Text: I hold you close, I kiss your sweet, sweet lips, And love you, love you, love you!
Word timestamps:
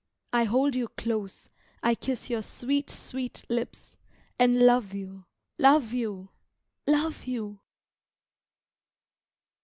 I 0.33 0.45
hold 0.45 0.73
you 0.75 0.87
close, 0.87 1.51
I 1.83 1.93
kiss 1.93 2.27
your 2.27 2.41
sweet, 2.41 2.89
sweet 2.89 3.45
lips, 3.49 3.97
And 4.39 4.57
love 4.65 4.95
you, 4.95 5.25
love 5.59 5.93
you, 5.93 6.29
love 6.87 7.25
you! 7.25 7.59